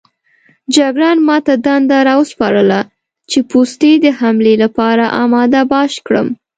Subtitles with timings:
[0.75, 2.79] جګړن ما ته دنده راوسپارله
[3.31, 6.27] چې پوستې د حملې لپاره اماده باش کړم.